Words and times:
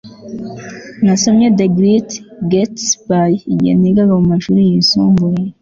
nasomye 1.05 1.47
the 1.59 1.67
great 1.77 2.09
gatsby 2.51 3.27
igihe 3.53 3.73
nigaga 3.77 4.13
mumashuri 4.19 4.61
yisumbuye 4.69 5.41